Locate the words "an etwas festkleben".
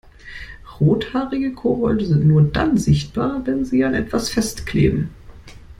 3.85-5.09